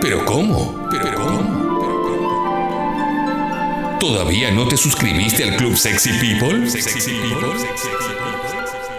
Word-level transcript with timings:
¿Pero 0.00 0.24
cómo? 0.24 0.88
¿Pero 0.90 1.14
cómo? 1.14 1.60
¿Todavía 4.00 4.50
no 4.50 4.66
te 4.66 4.78
suscribiste 4.78 5.44
al 5.44 5.56
Club 5.56 5.76
Sexy 5.76 6.10
People? 6.12 6.66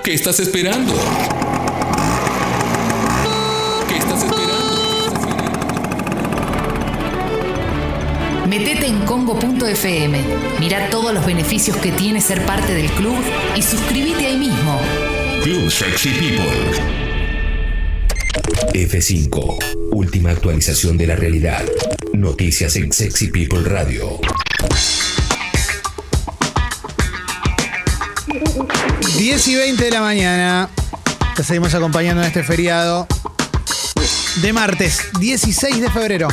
¿Qué 0.03 0.13
estás 0.13 0.39
esperando? 0.39 0.93
¿Qué 3.89 3.97
estás 3.97 4.23
esperando? 4.23 4.51
Metete 8.47 8.85
en 8.85 8.99
congo.fm, 9.05 10.21
mira 10.59 10.89
todos 10.91 11.13
los 11.15 11.25
beneficios 11.25 11.77
que 11.77 11.91
tiene 11.91 12.21
ser 12.21 12.45
parte 12.45 12.75
del 12.75 12.91
club 12.91 13.17
y 13.55 13.63
suscríbete 13.63 14.27
ahí 14.27 14.37
mismo. 14.37 14.79
Club 15.41 15.71
Sexy 15.71 16.09
People. 16.09 17.00
F5. 18.73 19.57
Última 19.91 20.31
actualización 20.31 20.97
de 20.97 21.07
la 21.07 21.15
realidad. 21.15 21.63
Noticias 22.13 22.75
en 22.77 22.93
Sexy 22.93 23.27
People 23.27 23.63
Radio. 23.63 24.19
10 29.17 29.47
y 29.47 29.55
20 29.55 29.83
de 29.83 29.91
la 29.91 30.01
mañana. 30.01 30.69
Te 31.35 31.43
seguimos 31.43 31.73
acompañando 31.73 32.21
en 32.21 32.27
este 32.27 32.43
feriado 32.43 33.07
de 34.41 34.53
martes 34.53 35.01
16 35.19 35.81
de 35.81 35.89
febrero. 35.89 36.27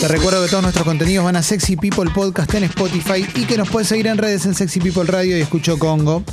Te 0.00 0.08
recuerdo 0.08 0.42
que 0.42 0.50
todos 0.50 0.62
nuestros 0.62 0.84
contenidos 0.84 1.24
van 1.24 1.36
a 1.36 1.42
Sexy 1.42 1.76
People 1.76 2.10
Podcast 2.12 2.52
en 2.54 2.64
Spotify 2.64 3.26
y 3.34 3.44
que 3.44 3.56
nos 3.56 3.68
puedes 3.68 3.88
seguir 3.88 4.08
en 4.08 4.18
redes 4.18 4.44
en 4.44 4.54
Sexy 4.54 4.80
People 4.80 5.04
Radio 5.04 5.38
y 5.38 5.40
Escucho 5.40 5.78
Congo. 5.78 6.24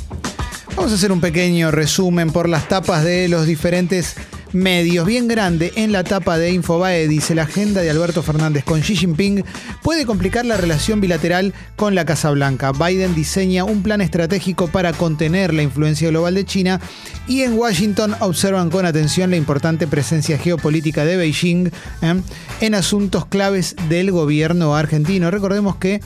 Vamos 0.76 0.90
a 0.90 0.96
hacer 0.96 1.12
un 1.12 1.20
pequeño 1.20 1.70
resumen 1.70 2.30
por 2.32 2.48
las 2.48 2.66
tapas 2.68 3.04
de 3.04 3.28
los 3.28 3.46
diferentes 3.46 4.16
medios. 4.54 5.06
Bien 5.06 5.28
grande 5.28 5.72
en 5.76 5.92
la 5.92 6.04
tapa 6.04 6.38
de 6.38 6.52
Infobae 6.52 7.08
dice 7.08 7.34
la 7.34 7.42
agenda 7.42 7.82
de 7.82 7.90
Alberto 7.90 8.22
Fernández 8.22 8.64
con 8.64 8.80
Xi 8.80 8.96
Jinping 8.96 9.44
puede 9.82 10.06
complicar 10.06 10.46
la 10.46 10.56
relación 10.56 11.00
bilateral 11.00 11.52
con 11.76 11.94
la 11.94 12.04
Casa 12.04 12.30
Blanca. 12.30 12.72
Biden 12.72 13.14
diseña 13.14 13.64
un 13.64 13.82
plan 13.82 14.00
estratégico 14.00 14.68
para 14.68 14.92
contener 14.92 15.52
la 15.52 15.62
influencia 15.62 16.08
global 16.08 16.34
de 16.34 16.44
China 16.44 16.80
y 17.26 17.42
en 17.42 17.54
Washington 17.54 18.14
observan 18.20 18.70
con 18.70 18.86
atención 18.86 19.30
la 19.30 19.36
importante 19.36 19.86
presencia 19.86 20.38
geopolítica 20.38 21.04
de 21.04 21.16
Beijing 21.16 21.70
¿eh? 22.02 22.20
en 22.60 22.74
asuntos 22.74 23.26
claves 23.26 23.76
del 23.88 24.10
gobierno 24.12 24.74
argentino. 24.76 25.30
Recordemos 25.30 25.76
que 25.76 26.00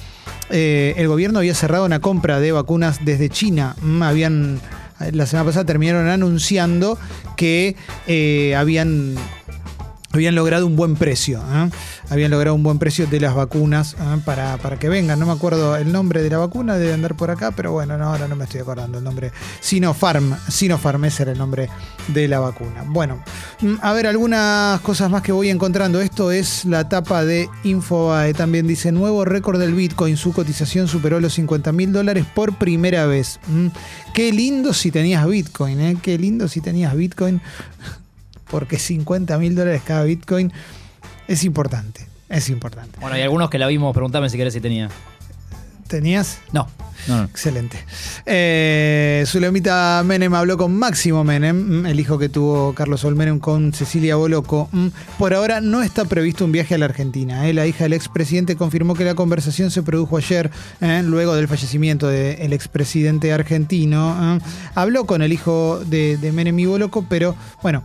eh, 0.50 0.94
el 0.96 1.08
gobierno 1.08 1.40
había 1.40 1.54
cerrado 1.54 1.84
una 1.84 2.00
compra 2.00 2.40
de 2.40 2.52
vacunas 2.52 3.04
desde 3.04 3.28
China. 3.28 3.76
Mm, 3.82 4.02
habían, 4.02 4.60
la 5.12 5.26
semana 5.26 5.46
pasada 5.46 5.64
terminaron 5.64 6.08
anunciando 6.08 6.98
que 7.36 7.76
eh, 8.06 8.54
habían 8.56 9.14
habían 10.12 10.34
logrado 10.34 10.66
un 10.66 10.76
buen 10.76 10.96
precio. 10.96 11.42
¿eh? 11.52 11.70
Habían 12.08 12.30
logrado 12.30 12.54
un 12.54 12.62
buen 12.62 12.78
precio 12.78 13.06
de 13.06 13.20
las 13.20 13.34
vacunas 13.34 13.94
¿eh? 13.94 14.20
para, 14.24 14.56
para, 14.56 14.78
que 14.78 14.88
vengan. 14.88 15.18
No 15.18 15.26
me 15.26 15.32
acuerdo 15.32 15.76
el 15.76 15.92
nombre 15.92 16.22
de 16.22 16.30
la 16.30 16.38
vacuna, 16.38 16.76
debe 16.76 16.94
andar 16.94 17.14
por 17.14 17.30
acá, 17.30 17.50
pero 17.50 17.72
bueno, 17.72 17.98
no, 17.98 18.06
ahora 18.06 18.26
no 18.28 18.36
me 18.36 18.44
estoy 18.44 18.60
acordando 18.60 18.98
el 18.98 19.04
nombre. 19.04 19.32
Sinopharm, 19.60 20.36
Sinopharm, 20.48 21.04
ese 21.04 21.24
era 21.24 21.32
el 21.32 21.38
nombre 21.38 21.68
de 22.08 22.28
la 22.28 22.40
vacuna. 22.40 22.84
Bueno, 22.86 23.22
mm, 23.60 23.74
a 23.82 23.92
ver, 23.92 24.06
algunas 24.06 24.80
cosas 24.80 25.10
más 25.10 25.22
que 25.22 25.32
voy 25.32 25.50
encontrando. 25.50 26.00
Esto 26.00 26.32
es 26.32 26.64
la 26.64 26.88
tapa 26.88 27.24
de 27.24 27.48
Infobae. 27.64 28.32
También 28.32 28.66
dice, 28.66 28.92
nuevo 28.92 29.24
récord 29.24 29.60
del 29.60 29.74
Bitcoin. 29.74 30.16
Su 30.16 30.32
cotización 30.32 30.88
superó 30.88 31.20
los 31.20 31.34
50 31.34 31.72
mil 31.72 31.92
dólares 31.92 32.24
por 32.34 32.56
primera 32.56 33.06
vez. 33.06 33.40
Mm, 33.48 33.68
qué 34.14 34.32
lindo 34.32 34.72
si 34.72 34.90
tenías 34.90 35.26
Bitcoin, 35.26 35.80
¿eh? 35.80 35.96
Qué 36.00 36.16
lindo 36.18 36.48
si 36.48 36.60
tenías 36.60 36.94
Bitcoin 36.94 37.42
porque 38.50 38.78
50 38.78 39.38
mil 39.38 39.54
dólares 39.54 39.82
cada 39.84 40.04
Bitcoin 40.04 40.52
es 41.26 41.44
importante. 41.44 42.06
Es 42.28 42.50
importante. 42.50 42.98
Bueno, 43.00 43.16
hay 43.16 43.22
algunos 43.22 43.48
que 43.50 43.58
la 43.58 43.66
vimos, 43.66 43.92
preguntame 43.94 44.28
si 44.28 44.36
querés 44.36 44.52
si 44.52 44.60
tenía. 44.60 44.90
¿Tenías? 45.88 46.38
No. 46.52 46.68
no, 47.08 47.16
no. 47.16 47.24
Excelente. 47.24 47.82
Eh, 48.26 49.24
Zulemita 49.26 50.02
Menem 50.04 50.34
habló 50.34 50.58
con 50.58 50.76
Máximo 50.76 51.24
Menem, 51.24 51.86
el 51.86 51.98
hijo 51.98 52.18
que 52.18 52.28
tuvo 52.28 52.74
Carlos 52.74 53.04
Olmenem 53.04 53.38
con 53.38 53.72
Cecilia 53.72 54.16
Boloco. 54.16 54.68
Por 55.18 55.32
ahora 55.32 55.62
no 55.62 55.82
está 55.82 56.04
previsto 56.04 56.44
un 56.44 56.52
viaje 56.52 56.74
a 56.74 56.78
la 56.78 56.84
Argentina. 56.84 57.48
¿eh? 57.48 57.54
La 57.54 57.66
hija 57.66 57.84
del 57.84 57.94
expresidente 57.94 58.54
confirmó 58.54 58.94
que 58.94 59.04
la 59.04 59.14
conversación 59.14 59.70
se 59.70 59.82
produjo 59.82 60.18
ayer, 60.18 60.50
¿eh? 60.82 61.02
luego 61.02 61.34
del 61.34 61.48
fallecimiento 61.48 62.08
del 62.08 62.52
expresidente 62.52 63.32
argentino. 63.32 64.38
Habló 64.74 65.06
con 65.06 65.22
el 65.22 65.32
hijo 65.32 65.80
de, 65.86 66.18
de 66.18 66.32
Menem 66.32 66.58
y 66.58 66.66
Boloco, 66.66 67.06
pero 67.08 67.34
bueno, 67.62 67.84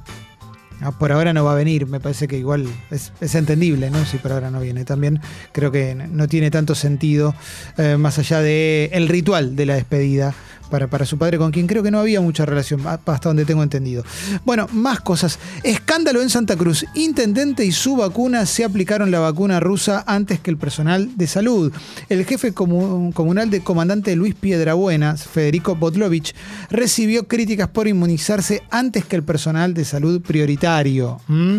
por 0.91 1.11
ahora 1.11 1.33
no 1.33 1.43
va 1.43 1.53
a 1.53 1.55
venir, 1.55 1.87
me 1.87 1.99
parece 1.99 2.27
que 2.27 2.37
igual 2.37 2.67
es, 2.91 3.13
es, 3.21 3.35
entendible, 3.35 3.89
¿no? 3.89 4.03
Si 4.05 4.17
por 4.17 4.31
ahora 4.31 4.51
no 4.51 4.59
viene. 4.59 4.85
También 4.85 5.21
creo 5.51 5.71
que 5.71 5.95
no 5.95 6.27
tiene 6.27 6.51
tanto 6.51 6.75
sentido, 6.75 7.33
eh, 7.77 7.97
más 7.97 8.19
allá 8.19 8.41
del 8.41 8.89
el 8.91 9.07
ritual 9.07 9.55
de 9.55 9.65
la 9.65 9.75
despedida 9.75 10.33
para, 10.73 10.87
para 10.87 11.05
su 11.05 11.19
padre, 11.19 11.37
con 11.37 11.51
quien 11.51 11.67
creo 11.67 11.83
que 11.83 11.91
no 11.91 11.99
había 11.99 12.19
mucha 12.19 12.47
relación, 12.47 12.81
hasta 12.87 13.29
donde 13.29 13.45
tengo 13.45 13.61
entendido. 13.61 14.03
Bueno, 14.43 14.67
más 14.71 15.01
cosas. 15.01 15.37
Escándalo 15.61 16.19
en 16.23 16.31
Santa 16.31 16.55
Cruz. 16.55 16.83
Intendente 16.95 17.63
y 17.63 17.71
su 17.71 17.95
vacuna 17.95 18.47
se 18.47 18.63
aplicaron 18.63 19.11
la 19.11 19.19
vacuna 19.19 19.59
rusa 19.59 20.03
antes 20.07 20.39
que 20.39 20.49
el 20.49 20.57
personal 20.57 21.15
de 21.15 21.27
salud. 21.27 21.71
El 22.09 22.25
jefe 22.25 22.53
comunal 22.53 23.51
de 23.51 23.61
comandante 23.61 24.15
Luis 24.15 24.33
Piedrabuena, 24.33 25.15
Federico 25.15 25.75
Botlovich, 25.75 26.33
recibió 26.71 27.27
críticas 27.27 27.67
por 27.67 27.87
inmunizarse 27.87 28.63
antes 28.71 29.05
que 29.05 29.15
el 29.15 29.21
personal 29.21 29.75
de 29.75 29.85
salud 29.85 30.21
prioritario. 30.23 31.21
¿Mm? 31.27 31.57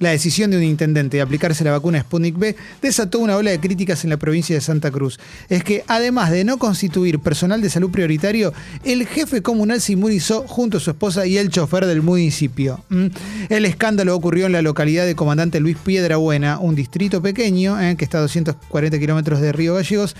La 0.00 0.10
decisión 0.10 0.50
de 0.50 0.56
un 0.56 0.62
intendente 0.62 1.16
de 1.16 1.22
aplicarse 1.22 1.64
la 1.64 1.70
vacuna 1.70 2.00
Sputnik 2.00 2.38
B 2.38 2.56
desató 2.82 3.18
una 3.18 3.36
ola 3.36 3.50
de 3.50 3.60
críticas 3.60 4.04
en 4.04 4.10
la 4.10 4.16
provincia 4.16 4.54
de 4.54 4.60
Santa 4.60 4.90
Cruz. 4.90 5.18
Es 5.48 5.64
que 5.64 5.84
además 5.86 6.30
de 6.30 6.44
no 6.44 6.58
constituir 6.58 7.20
personal 7.20 7.60
de 7.60 7.70
salud 7.70 7.90
prioritario, 7.90 8.52
el 8.84 9.06
jefe 9.06 9.42
comunal 9.42 9.80
se 9.80 9.92
inmunizó 9.92 10.44
junto 10.46 10.78
a 10.78 10.80
su 10.80 10.90
esposa 10.90 11.26
y 11.26 11.38
el 11.38 11.50
chofer 11.50 11.86
del 11.86 12.02
municipio. 12.02 12.84
¿Mm? 12.88 13.06
El 13.48 13.64
escándalo 13.66 14.14
ocurrió 14.16 14.46
en 14.46 14.52
la 14.52 14.62
localidad 14.62 15.06
de 15.06 15.14
Comandante 15.14 15.60
Luis 15.60 15.76
Piedrabuena, 15.76 16.58
un 16.58 16.74
distrito 16.74 17.22
pequeño 17.22 17.80
eh, 17.80 17.96
que 17.96 18.04
está 18.04 18.18
a 18.18 18.22
240 18.22 18.98
kilómetros 18.98 19.40
de 19.40 19.52
Río 19.52 19.74
Gallegos, 19.74 20.16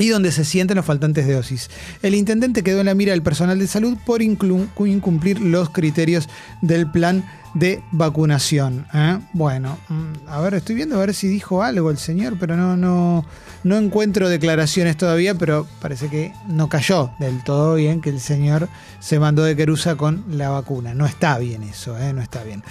y 0.00 0.08
donde 0.08 0.32
se 0.32 0.44
sienten 0.44 0.76
los 0.76 0.86
faltantes 0.86 1.26
de 1.26 1.34
dosis. 1.34 1.70
El 2.02 2.14
intendente 2.14 2.62
quedó 2.62 2.80
en 2.80 2.86
la 2.86 2.94
mira 2.94 3.12
del 3.12 3.22
personal 3.22 3.58
de 3.58 3.66
salud 3.66 3.96
por 4.04 4.22
incumplir 4.22 5.40
los 5.40 5.70
criterios 5.70 6.28
del 6.62 6.90
plan 6.90 7.24
de 7.54 7.82
vacunación. 7.90 8.86
¿eh? 8.94 9.18
Bueno, 9.32 9.78
mm, 9.88 10.28
a 10.28 10.40
ver, 10.40 10.54
estoy 10.54 10.76
viendo 10.76 10.96
a 10.96 11.00
ver 11.00 11.14
si 11.14 11.28
dijo 11.28 11.62
algo 11.62 11.90
el 11.90 11.98
señor, 11.98 12.36
pero 12.38 12.56
no, 12.56 12.76
no, 12.76 13.24
no 13.64 13.76
encuentro 13.76 14.28
declaraciones 14.28 14.96
todavía, 14.96 15.34
pero 15.34 15.66
parece 15.80 16.08
que 16.08 16.32
no 16.48 16.68
cayó 16.68 17.10
del 17.18 17.42
todo 17.42 17.74
bien 17.74 18.00
que 18.00 18.10
el 18.10 18.20
señor 18.20 18.68
se 19.00 19.18
mandó 19.18 19.42
de 19.44 19.56
querusa 19.56 19.96
con 19.96 20.24
la 20.28 20.50
vacuna. 20.50 20.94
No 20.94 21.06
está 21.06 21.38
bien 21.38 21.62
eso, 21.62 21.98
¿eh? 21.98 22.12
no 22.12 22.22
está 22.22 22.44
bien. 22.44 22.62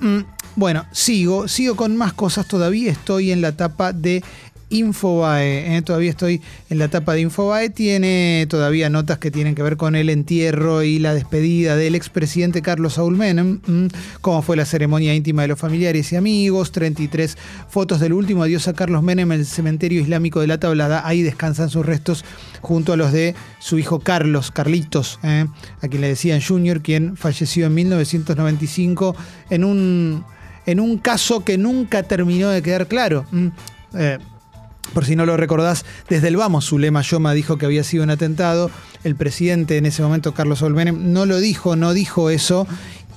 Mm, 0.00 0.20
bueno, 0.56 0.86
sigo, 0.92 1.48
sigo 1.48 1.76
con 1.76 1.96
más 1.96 2.12
cosas 2.12 2.46
todavía. 2.46 2.90
Estoy 2.90 3.32
en 3.32 3.40
la 3.40 3.48
etapa 3.48 3.92
de 3.92 4.22
Infobae. 4.72 5.76
¿eh? 5.76 5.82
Todavía 5.82 6.10
estoy 6.10 6.40
en 6.70 6.78
la 6.78 6.86
etapa 6.86 7.14
de 7.14 7.20
Infobae. 7.20 7.70
Tiene 7.70 8.46
todavía 8.48 8.90
notas 8.90 9.18
que 9.18 9.30
tienen 9.30 9.54
que 9.54 9.62
ver 9.62 9.76
con 9.76 9.94
el 9.94 10.10
entierro 10.10 10.82
y 10.82 10.98
la 10.98 11.14
despedida 11.14 11.76
del 11.76 11.94
expresidente 11.94 12.62
Carlos 12.62 12.94
Saúl 12.94 13.16
Menem. 13.16 13.60
Cómo 14.20 14.42
fue 14.42 14.56
la 14.56 14.64
ceremonia 14.64 15.14
íntima 15.14 15.42
de 15.42 15.48
los 15.48 15.58
familiares 15.58 16.12
y 16.12 16.16
amigos. 16.16 16.72
33 16.72 17.36
fotos 17.68 18.00
del 18.00 18.12
último 18.12 18.42
adiós 18.42 18.68
a 18.68 18.72
Carlos 18.72 19.02
Menem 19.02 19.32
en 19.32 19.40
el 19.40 19.46
cementerio 19.46 20.00
islámico 20.00 20.40
de 20.40 20.46
la 20.46 20.58
Tablada. 20.58 21.06
Ahí 21.06 21.22
descansan 21.22 21.70
sus 21.70 21.84
restos 21.84 22.24
junto 22.60 22.92
a 22.92 22.96
los 22.96 23.12
de 23.12 23.34
su 23.58 23.78
hijo 23.78 24.00
Carlos, 24.00 24.50
Carlitos, 24.50 25.18
¿eh? 25.22 25.46
a 25.80 25.88
quien 25.88 26.00
le 26.00 26.08
decían 26.08 26.40
Junior, 26.40 26.80
quien 26.80 27.16
falleció 27.16 27.66
en 27.66 27.74
1995 27.74 29.16
en 29.50 29.64
un, 29.64 30.24
en 30.66 30.80
un 30.80 30.98
caso 30.98 31.44
que 31.44 31.58
nunca 31.58 32.02
terminó 32.02 32.48
de 32.48 32.62
quedar 32.62 32.86
claro. 32.86 33.26
Eh, 33.94 34.18
por 34.94 35.04
si 35.04 35.16
no 35.16 35.24
lo 35.26 35.36
recordás, 35.36 35.84
desde 36.08 36.28
el 36.28 36.36
vamos, 36.36 36.68
Zulema 36.68 37.02
Yoma 37.02 37.32
dijo 37.32 37.56
que 37.56 37.66
había 37.66 37.84
sido 37.84 38.04
un 38.04 38.10
atentado. 38.10 38.70
El 39.04 39.16
presidente 39.16 39.78
en 39.78 39.86
ese 39.86 40.02
momento, 40.02 40.34
Carlos 40.34 40.62
Olmenem, 40.62 41.12
no 41.12 41.24
lo 41.26 41.38
dijo, 41.38 41.76
no 41.76 41.94
dijo 41.94 42.30
eso. 42.30 42.66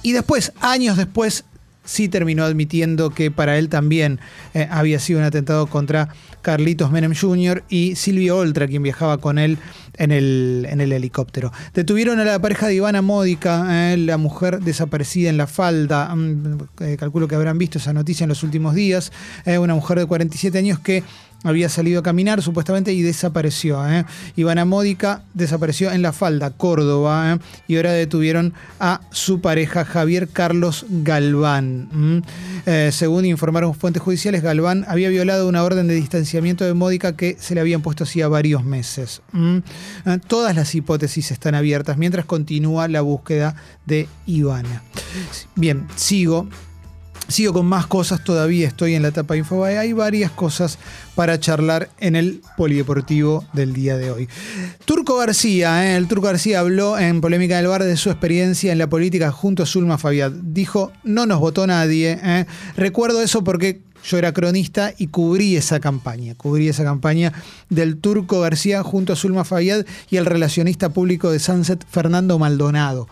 Y 0.01 0.13
después, 0.13 0.53
años 0.61 0.97
después, 0.97 1.43
sí 1.85 2.09
terminó 2.09 2.43
admitiendo 2.43 3.11
que 3.11 3.31
para 3.31 3.57
él 3.57 3.69
también 3.69 4.19
eh, 4.53 4.67
había 4.69 4.99
sido 4.99 5.19
un 5.19 5.25
atentado 5.25 5.67
contra 5.67 6.09
Carlitos 6.41 6.91
Menem 6.91 7.13
Jr. 7.15 7.63
y 7.69 7.95
Silvio 7.95 8.37
Oltra, 8.37 8.67
quien 8.67 8.83
viajaba 8.83 9.19
con 9.19 9.39
él 9.39 9.57
en 9.97 10.11
el, 10.11 10.65
helicóptero. 10.65 11.51
Detuvieron 11.73 12.19
a 12.19 12.25
la 12.25 12.39
pareja 12.39 12.67
de 12.67 12.75
Ivana 12.75 13.01
Módica, 13.01 13.93
eh, 13.93 13.97
la 13.97 14.17
mujer 14.17 14.59
desaparecida 14.59 15.29
en 15.29 15.37
la 15.37 15.47
falda. 15.47 16.13
Mm, 16.13 16.57
eh, 16.81 16.97
calculo 16.97 17.27
que 17.27 17.35
habrán 17.35 17.57
visto 17.57 17.77
esa 17.77 17.93
noticia 17.93 18.25
en 18.25 18.29
los 18.29 18.43
últimos 18.43 18.75
días. 18.75 19.11
una 19.45 19.73
mujer 19.73 19.99
de 19.99 20.05
47 20.05 20.57
años 20.57 20.79
que 20.79 21.03
había 21.45 21.69
salido 21.69 21.99
a 21.99 22.03
caminar 22.03 22.41
supuestamente 22.41 22.91
y 22.91 23.01
desapareció. 23.01 23.87
¿eh? 23.87 24.03
Ivana 24.35 24.65
Módica 24.65 25.23
desapareció 25.33 25.91
en 25.91 26.01
La 26.01 26.11
Falda, 26.11 26.49
Córdoba, 26.49 27.33
¿eh? 27.33 27.39
y 27.67 27.77
ahora 27.77 27.93
detuvieron 27.93 28.53
a 28.79 29.01
su 29.11 29.39
pareja 29.39 29.85
Javier 29.85 30.27
Carlos 30.27 30.85
Galván. 30.89 32.23
Eh, 32.65 32.89
según 32.91 33.25
informaron 33.25 33.73
fuentes 33.75 34.01
judiciales, 34.01 34.41
Galván 34.41 34.85
había 34.87 35.09
violado 35.09 35.47
una 35.47 35.63
orden 35.63 35.87
de 35.87 35.93
distanciamiento 35.93 36.65
de 36.65 36.73
Módica 36.73 37.15
que 37.15 37.37
se 37.39 37.53
le 37.55 37.61
habían 37.61 37.81
puesto 37.81 38.03
hacía 38.03 38.27
varios 38.27 38.63
meses. 38.63 39.21
Todas 40.27 40.55
las 40.55 40.73
hipótesis 40.73 41.31
están 41.31 41.55
abiertas 41.55 41.97
mientras 41.97 42.25
continúa 42.25 42.87
la 42.87 43.01
búsqueda 43.01 43.55
de 43.85 44.07
Ivana. 44.25 44.83
Bien, 45.55 45.87
sigo. 45.95 46.47
Sigo 47.27 47.53
con 47.53 47.65
más 47.65 47.87
cosas, 47.87 48.23
todavía 48.23 48.67
estoy 48.67 48.93
en 48.93 49.01
la 49.01 49.07
etapa 49.07 49.33
de 49.33 49.39
Infobae. 49.39 49.79
Hay 49.79 49.93
varias 49.93 50.31
cosas 50.31 50.77
para 51.15 51.39
charlar 51.39 51.89
en 51.99 52.15
el 52.15 52.41
polideportivo 52.55 53.45
del 53.53 53.73
día 53.73 53.97
de 53.97 54.11
hoy. 54.11 54.29
Turco 54.85 55.17
García, 55.17 55.85
¿eh? 55.85 55.97
el 55.97 56.07
Turco 56.07 56.27
García 56.27 56.59
habló 56.59 56.99
en 56.99 57.21
Polémica 57.21 57.57
del 57.57 57.67
Bar 57.67 57.83
de 57.83 57.97
su 57.97 58.11
experiencia 58.11 58.71
en 58.71 58.77
la 58.77 58.87
política 58.87 59.31
junto 59.31 59.63
a 59.63 59.65
Zulma 59.65 59.97
Fabiad. 59.97 60.31
Dijo, 60.31 60.91
no 61.03 61.25
nos 61.25 61.39
votó 61.39 61.65
nadie. 61.65 62.19
¿eh? 62.21 62.45
Recuerdo 62.77 63.21
eso 63.21 63.43
porque 63.43 63.81
yo 64.07 64.17
era 64.17 64.33
cronista 64.33 64.93
y 64.97 65.07
cubrí 65.07 65.55
esa 65.55 65.79
campaña. 65.79 66.35
Cubrí 66.35 66.69
esa 66.69 66.83
campaña 66.83 67.33
del 67.69 67.97
Turco 67.97 68.39
García 68.39 68.83
junto 68.83 69.13
a 69.13 69.15
Zulma 69.15 69.43
Fabiad 69.43 69.85
y 70.09 70.17
el 70.17 70.25
relacionista 70.25 70.89
público 70.89 71.31
de 71.31 71.39
Sunset, 71.39 71.83
Fernando 71.89 72.37
Maldonado. 72.37 73.07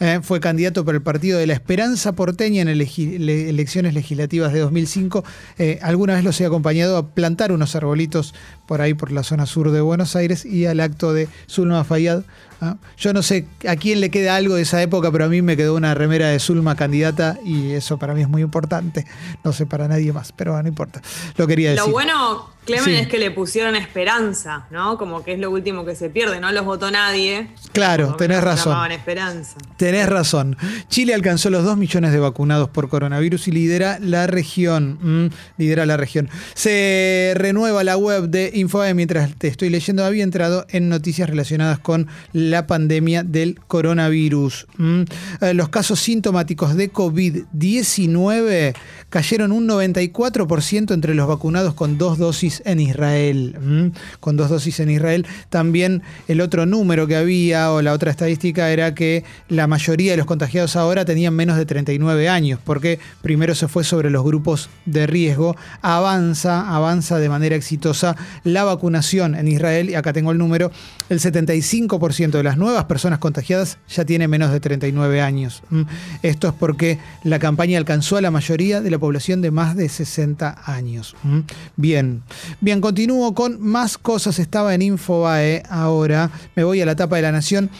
Eh, 0.00 0.20
fue 0.22 0.40
candidato 0.40 0.84
por 0.84 0.94
el 0.94 1.02
Partido 1.02 1.38
de 1.38 1.46
la 1.46 1.52
Esperanza 1.52 2.12
porteña 2.12 2.62
en 2.62 2.68
elecciones 2.68 3.94
legislativas 3.94 4.52
de 4.52 4.58
2005. 4.60 5.24
Eh, 5.58 5.78
alguna 5.82 6.14
vez 6.14 6.24
los 6.24 6.40
he 6.40 6.46
acompañado 6.46 6.96
a 6.96 7.14
plantar 7.14 7.52
unos 7.52 7.76
arbolitos 7.76 8.34
por 8.66 8.80
ahí, 8.80 8.94
por 8.94 9.12
la 9.12 9.22
zona 9.22 9.46
sur 9.46 9.70
de 9.70 9.80
Buenos 9.80 10.16
Aires, 10.16 10.44
y 10.44 10.66
al 10.66 10.80
acto 10.80 11.12
de 11.12 11.28
Zulma 11.48 11.84
Fayad. 11.84 12.24
¿Ah? 12.60 12.76
Yo 12.96 13.12
no 13.12 13.22
sé 13.22 13.46
a 13.68 13.76
quién 13.76 14.00
le 14.00 14.10
queda 14.10 14.36
algo 14.36 14.54
de 14.54 14.62
esa 14.62 14.82
época, 14.82 15.10
pero 15.12 15.24
a 15.24 15.28
mí 15.28 15.42
me 15.42 15.56
quedó 15.56 15.74
una 15.74 15.94
remera 15.94 16.28
de 16.28 16.38
Zulma 16.38 16.76
candidata 16.76 17.38
y 17.44 17.72
eso 17.72 17.98
para 17.98 18.14
mí 18.14 18.22
es 18.22 18.28
muy 18.28 18.42
importante. 18.42 19.06
No 19.42 19.52
sé 19.52 19.66
para 19.66 19.88
nadie 19.88 20.12
más, 20.12 20.32
pero 20.32 20.60
no 20.62 20.68
importa. 20.68 21.00
Lo 21.36 21.46
quería 21.46 21.70
decir. 21.70 21.86
Lo 21.86 21.92
bueno, 21.92 22.50
Clemen, 22.64 22.84
Sí. 22.86 22.94
es 22.94 23.08
que 23.08 23.18
le 23.18 23.30
pusieron 23.30 23.76
esperanza, 23.76 24.66
¿no? 24.70 24.96
Como 24.96 25.22
que 25.22 25.34
es 25.34 25.38
lo 25.38 25.50
último 25.50 25.84
que 25.84 25.94
se 25.94 26.08
pierde, 26.08 26.40
no 26.40 26.50
los 26.50 26.64
votó 26.64 26.90
nadie. 26.90 27.48
Claro, 27.72 28.14
tenés 28.16 28.42
razón. 28.42 28.90
esperanza. 28.90 29.56
Tenés 29.76 30.08
razón. 30.08 30.56
Chile 30.88 31.12
alcanzó 31.12 31.50
los 31.50 31.62
2 31.64 31.76
millones 31.76 32.12
de 32.12 32.20
vacunados 32.20 32.70
por 32.70 32.88
coronavirus 32.88 33.48
y 33.48 33.52
lidera 33.52 33.98
la 34.00 34.26
región. 34.26 34.98
Mm, 35.02 35.30
lidera 35.58 35.84
la 35.84 35.98
región. 35.98 36.30
Se 36.54 37.32
renueva 37.36 37.84
la 37.84 37.98
web 37.98 38.28
de 38.30 38.50
Infobae 38.54 38.94
mientras 38.94 39.34
te 39.36 39.48
estoy 39.48 39.68
leyendo. 39.68 40.02
Había 40.04 40.24
entrado 40.24 40.64
en 40.70 40.88
noticias 40.88 41.28
relacionadas 41.28 41.78
con 41.78 42.08
la 42.32 42.43
pandemia 42.66 43.22
del 43.22 43.58
coronavirus. 43.66 44.66
Mm, 44.76 45.02
eh, 45.40 45.54
los 45.54 45.68
casos 45.68 46.00
sintomáticos 46.00 46.76
de 46.76 46.92
COVID-19 46.92 48.74
cayeron 49.10 49.52
un 49.52 49.68
94% 49.68 50.92
entre 50.92 51.14
los 51.14 51.28
vacunados 51.28 51.74
con 51.74 51.98
dos 51.98 52.18
dosis 52.18 52.62
en 52.64 52.80
Israel. 52.80 53.56
Mm, 53.60 53.88
Con 54.20 54.36
dos 54.36 54.50
dosis 54.50 54.80
en 54.80 54.90
Israel. 54.90 55.26
También 55.50 56.02
el 56.26 56.40
otro 56.40 56.66
número 56.66 57.06
que 57.06 57.16
había 57.16 57.70
o 57.70 57.82
la 57.82 57.92
otra 57.92 58.10
estadística 58.10 58.70
era 58.70 58.94
que 58.94 59.24
la 59.48 59.66
mayoría 59.66 60.12
de 60.12 60.16
los 60.16 60.26
contagiados 60.26 60.76
ahora 60.76 61.04
tenían 61.04 61.34
menos 61.34 61.56
de 61.56 61.66
39 61.66 62.28
años, 62.28 62.58
porque 62.64 62.98
primero 63.22 63.54
se 63.54 63.68
fue 63.68 63.84
sobre 63.84 64.10
los 64.10 64.24
grupos 64.24 64.68
de 64.84 65.06
riesgo. 65.06 65.56
Avanza, 65.82 66.74
avanza 66.74 67.18
de 67.18 67.28
manera 67.28 67.56
exitosa 67.56 68.16
la 68.42 68.64
vacunación 68.64 69.34
en 69.34 69.48
Israel, 69.48 69.90
y 69.90 69.94
acá 69.94 70.12
tengo 70.12 70.32
el 70.32 70.38
número, 70.38 70.72
el 71.08 71.20
75% 71.20 72.33
de 72.38 72.44
las 72.44 72.56
nuevas 72.56 72.84
personas 72.84 73.18
contagiadas 73.18 73.78
ya 73.88 74.04
tiene 74.04 74.28
menos 74.28 74.50
de 74.52 74.60
39 74.60 75.20
años. 75.20 75.62
Mm, 75.70 75.82
Esto 76.22 76.48
es 76.48 76.54
porque 76.54 76.98
la 77.22 77.38
campaña 77.38 77.78
alcanzó 77.78 78.16
a 78.16 78.20
la 78.20 78.30
mayoría 78.30 78.80
de 78.80 78.90
la 78.90 78.98
población 78.98 79.40
de 79.42 79.50
más 79.50 79.76
de 79.76 79.88
60 79.88 80.62
años. 80.66 81.14
Mm, 81.22 81.40
Bien, 81.76 82.22
bien, 82.60 82.80
continúo 82.80 83.34
con 83.34 83.60
más 83.60 83.98
cosas. 83.98 84.38
Estaba 84.38 84.74
en 84.74 84.82
Infobae 84.82 85.62
ahora, 85.68 86.30
me 86.56 86.64
voy 86.64 86.80
a 86.80 86.86
la 86.86 86.96
tapa 86.96 87.16
de 87.16 87.22
la 87.22 87.32
Nación. 87.32 87.70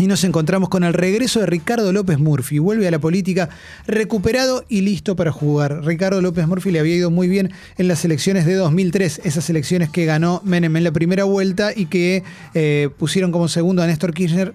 Y 0.00 0.06
nos 0.06 0.24
encontramos 0.24 0.70
con 0.70 0.82
el 0.82 0.94
regreso 0.94 1.40
de 1.40 1.46
Ricardo 1.46 1.92
López 1.92 2.18
Murphy. 2.18 2.58
Vuelve 2.58 2.88
a 2.88 2.90
la 2.90 2.98
política 2.98 3.50
recuperado 3.86 4.64
y 4.66 4.80
listo 4.80 5.14
para 5.14 5.30
jugar. 5.30 5.84
Ricardo 5.84 6.22
López 6.22 6.46
Murphy 6.48 6.70
le 6.70 6.80
había 6.80 6.96
ido 6.96 7.10
muy 7.10 7.28
bien 7.28 7.52
en 7.76 7.86
las 7.86 8.02
elecciones 8.06 8.46
de 8.46 8.54
2003, 8.54 9.20
esas 9.24 9.50
elecciones 9.50 9.90
que 9.90 10.06
ganó 10.06 10.40
Menem 10.42 10.74
en 10.78 10.84
la 10.84 10.90
primera 10.90 11.24
vuelta 11.24 11.72
y 11.76 11.84
que 11.84 12.22
eh, 12.54 12.88
pusieron 12.96 13.30
como 13.30 13.48
segundo 13.48 13.82
a 13.82 13.86
Néstor 13.86 14.14
Kirchner 14.14 14.54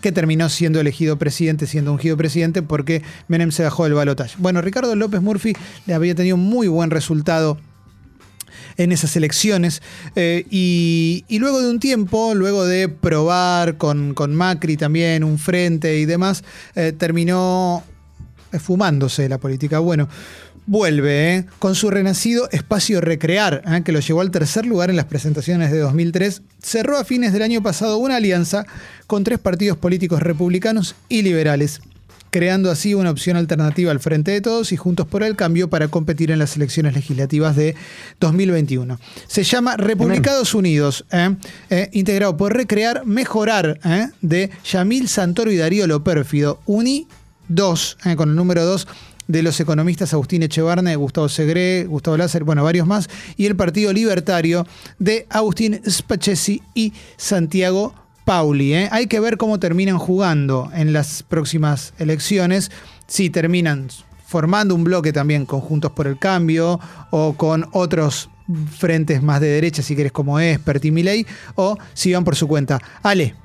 que 0.00 0.12
terminó 0.12 0.48
siendo 0.48 0.78
elegido 0.78 1.18
presidente, 1.18 1.66
siendo 1.66 1.90
ungido 1.90 2.16
presidente, 2.16 2.62
porque 2.62 3.02
Menem 3.26 3.50
se 3.50 3.64
bajó 3.64 3.84
del 3.84 3.94
balotaje. 3.94 4.36
Bueno, 4.38 4.62
Ricardo 4.62 4.94
López 4.94 5.20
Murphy 5.20 5.54
le 5.86 5.94
había 5.94 6.14
tenido 6.14 6.36
muy 6.36 6.68
buen 6.68 6.90
resultado 6.90 7.58
en 8.76 8.92
esas 8.92 9.16
elecciones. 9.16 9.82
eh, 10.14 10.44
y, 10.50 11.24
luego 11.38 11.60
de 11.60 11.70
un 11.70 11.80
tiempo, 11.80 12.34
luego 12.34 12.64
de 12.64 12.88
probar 12.88 13.76
con, 13.76 14.14
con 14.14 14.34
Macri 14.34 14.76
también 14.76 15.22
un 15.24 15.38
frente 15.38 15.98
y 15.98 16.06
demás, 16.06 16.44
eh, 16.74 16.92
terminó 16.96 17.84
esfumándose 18.52 19.22
de 19.22 19.28
la 19.28 19.38
política. 19.38 19.78
Bueno, 19.78 20.08
vuelve 20.66 21.36
eh, 21.36 21.44
con 21.58 21.74
su 21.74 21.90
renacido 21.90 22.48
espacio 22.50 23.00
Recrear, 23.00 23.62
que 23.84 23.92
lo 23.92 24.00
llevó 24.00 24.20
al 24.20 24.30
tercer 24.30 24.66
lugar 24.66 24.90
en 24.90 24.96
las 24.96 25.06
presentaciones 25.06 25.70
de 25.70 25.78
2003. 25.78 26.42
Cerró 26.62 26.98
a 26.98 27.04
fines 27.04 27.32
del 27.32 27.42
año 27.42 27.62
pasado 27.62 27.98
una 27.98 28.16
alianza 28.16 28.64
con 29.06 29.24
tres 29.24 29.38
partidos 29.38 29.78
políticos 29.78 30.22
republicanos 30.22 30.96
y 31.08 31.22
liberales 31.22 31.80
creando 32.36 32.70
así 32.70 32.92
una 32.92 33.10
opción 33.10 33.38
alternativa 33.38 33.90
al 33.90 33.98
Frente 33.98 34.30
de 34.30 34.42
Todos 34.42 34.70
y 34.70 34.76
Juntos 34.76 35.06
por 35.06 35.22
el 35.22 35.36
Cambio 35.36 35.70
para 35.70 35.88
competir 35.88 36.30
en 36.30 36.38
las 36.38 36.54
elecciones 36.54 36.92
legislativas 36.92 37.56
de 37.56 37.74
2021. 38.20 39.00
Se 39.26 39.42
llama 39.42 39.78
Republicados 39.78 40.52
Unidos, 40.52 41.06
¿eh? 41.12 41.34
Eh, 41.70 41.88
integrado 41.94 42.36
por 42.36 42.54
Recrear, 42.54 43.06
Mejorar, 43.06 43.80
¿eh? 43.86 44.08
de 44.20 44.50
Yamil 44.70 45.08
Santoro 45.08 45.50
y 45.50 45.56
Darío 45.56 45.86
Lopérfido. 45.86 46.60
Uni 46.66 47.08
2, 47.48 47.96
¿eh? 48.04 48.16
con 48.16 48.28
el 48.28 48.36
número 48.36 48.66
2 48.66 48.86
de 49.28 49.42
los 49.42 49.58
economistas 49.58 50.12
Agustín 50.12 50.42
Echevarne, 50.42 50.94
Gustavo 50.96 51.30
Segre, 51.30 51.86
Gustavo 51.86 52.18
Láser, 52.18 52.44
bueno, 52.44 52.62
varios 52.62 52.86
más, 52.86 53.08
y 53.38 53.46
el 53.46 53.56
Partido 53.56 53.94
Libertario 53.94 54.66
de 54.98 55.26
Agustín 55.30 55.80
Spachesi 55.88 56.60
y 56.74 56.92
Santiago 57.16 57.94
Pauli. 58.26 58.74
¿eh? 58.74 58.88
Hay 58.90 59.06
que 59.06 59.20
ver 59.20 59.38
cómo 59.38 59.60
terminan 59.60 59.98
jugando 59.98 60.68
en 60.74 60.92
las 60.92 61.22
próximas 61.22 61.94
elecciones, 61.98 62.72
si 63.06 63.30
terminan 63.30 63.88
formando 64.26 64.74
un 64.74 64.82
bloque 64.82 65.12
también 65.12 65.46
con 65.46 65.60
Juntos 65.60 65.92
por 65.92 66.08
el 66.08 66.18
Cambio 66.18 66.80
o 67.10 67.34
con 67.34 67.68
otros 67.70 68.28
frentes 68.76 69.22
más 69.22 69.40
de 69.40 69.46
derecha, 69.46 69.80
si 69.80 69.94
querés, 69.94 70.10
como 70.10 70.40
Espert 70.40 70.84
y 70.84 70.90
Milei, 70.90 71.24
o 71.54 71.78
si 71.94 72.12
van 72.12 72.24
por 72.24 72.34
su 72.34 72.48
cuenta. 72.48 72.80
Ale. 73.04 73.36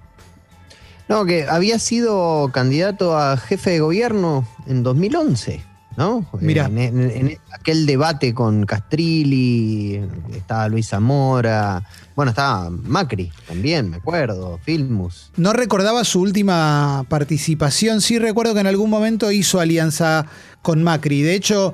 No, 1.08 1.26
que 1.26 1.46
había 1.48 1.78
sido 1.78 2.50
candidato 2.52 3.16
a 3.16 3.38
jefe 3.38 3.70
de 3.72 3.80
gobierno 3.82 4.48
en 4.66 4.82
2011, 4.82 5.64
¿no? 5.98 6.26
Mirá. 6.40 6.66
En, 6.66 6.78
en- 6.78 7.00
en 7.12 7.38
aquel 7.54 7.86
debate 7.86 8.34
con 8.34 8.66
Castrilli, 8.66 10.02
estaba 10.34 10.68
Luis 10.68 10.88
Zamora, 10.88 11.84
bueno, 12.16 12.30
estaba 12.32 12.70
Macri 12.70 13.32
también, 13.48 13.90
me 13.90 13.98
acuerdo, 13.98 14.60
Filmus. 14.64 15.32
No 15.38 15.54
recordaba 15.54 16.04
su 16.04 16.22
última 16.22 17.06
participación, 17.10 18.02
sí 18.02 18.20
recuerdo 18.20 18.54
que 18.54 18.60
en 18.62 18.68
algún 18.68 18.90
momento 18.90 19.32
hizo 19.32 19.60
alianza 19.60 20.26
con 20.62 20.84
Macri. 20.84 21.22
De 21.22 21.36
hecho, 21.36 21.74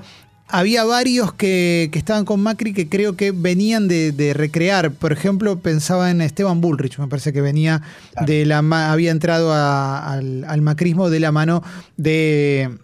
había 0.50 0.86
varios 0.86 1.34
que, 1.34 1.90
que 1.92 2.00
estaban 2.00 2.24
con 2.24 2.40
Macri 2.42 2.74
que 2.74 2.88
creo 2.88 3.18
que 3.18 3.32
venían 3.32 3.88
de, 3.90 4.12
de 4.14 4.34
recrear. 4.34 4.92
Por 4.92 5.12
ejemplo, 5.12 5.60
pensaba 5.60 6.10
en 6.10 6.22
Esteban 6.22 6.62
Bullrich, 6.62 6.98
me 7.00 7.08
parece 7.08 7.34
que 7.34 7.42
venía 7.42 7.82
de 8.26 8.46
la 8.46 8.60
había 8.92 9.12
entrado 9.12 9.52
a- 9.54 10.12
al, 10.14 10.46
al 10.46 10.62
macrismo 10.62 11.10
de 11.10 11.20
la 11.20 11.32
mano 11.34 11.64
de, 11.98 12.78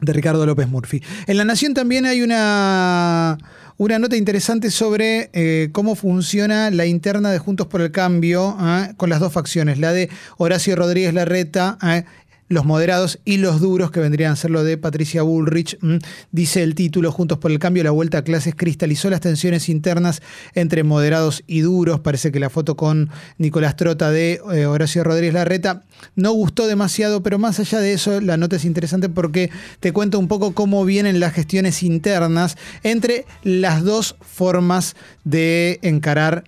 de 0.00 0.12
Ricardo 0.12 0.46
López 0.46 0.68
Murphy. 0.68 1.02
En 1.26 1.36
La 1.36 1.44
Nación 1.44 1.74
también 1.74 2.06
hay 2.06 2.22
una, 2.22 3.38
una 3.76 3.98
nota 3.98 4.16
interesante 4.16 4.70
sobre 4.70 5.30
eh, 5.32 5.68
cómo 5.72 5.94
funciona 5.94 6.70
la 6.70 6.86
interna 6.86 7.30
de 7.30 7.38
Juntos 7.38 7.66
por 7.66 7.80
el 7.80 7.90
Cambio 7.90 8.56
¿ah? 8.58 8.90
con 8.96 9.10
las 9.10 9.20
dos 9.20 9.32
facciones, 9.32 9.78
la 9.78 9.92
de 9.92 10.08
Horacio 10.36 10.76
Rodríguez 10.76 11.14
Larreta. 11.14 11.78
¿ah? 11.80 12.04
Los 12.50 12.66
moderados 12.66 13.20
y 13.24 13.38
los 13.38 13.60
duros, 13.60 13.92
que 13.92 14.00
vendrían 14.00 14.32
a 14.32 14.36
ser 14.36 14.50
lo 14.50 14.64
de 14.64 14.76
Patricia 14.76 15.22
Bullrich. 15.22 15.78
Mm, 15.80 15.98
Dice 16.32 16.62
el 16.62 16.74
título, 16.74 17.12
Juntos 17.12 17.38
por 17.38 17.52
el 17.52 17.60
Cambio, 17.60 17.84
la 17.84 17.92
vuelta 17.92 18.18
a 18.18 18.24
clases 18.24 18.54
cristalizó 18.56 19.08
las 19.08 19.20
tensiones 19.20 19.68
internas 19.68 20.20
entre 20.54 20.82
moderados 20.82 21.44
y 21.46 21.60
duros. 21.60 22.00
Parece 22.00 22.32
que 22.32 22.40
la 22.40 22.50
foto 22.50 22.76
con 22.76 23.08
Nicolás 23.38 23.76
Trota 23.76 24.10
de 24.10 24.40
eh, 24.52 24.66
Horacio 24.66 25.04
Rodríguez 25.04 25.34
Larreta 25.34 25.84
no 26.16 26.32
gustó 26.32 26.66
demasiado, 26.66 27.22
pero 27.22 27.38
más 27.38 27.60
allá 27.60 27.78
de 27.78 27.92
eso, 27.92 28.20
la 28.20 28.36
nota 28.36 28.56
es 28.56 28.64
interesante 28.64 29.08
porque 29.08 29.50
te 29.78 29.92
cuento 29.92 30.18
un 30.18 30.26
poco 30.26 30.52
cómo 30.52 30.84
vienen 30.84 31.20
las 31.20 31.32
gestiones 31.32 31.84
internas 31.84 32.56
entre 32.82 33.26
las 33.44 33.84
dos 33.84 34.16
formas 34.20 34.96
de 35.24 35.78
encarar 35.82 36.44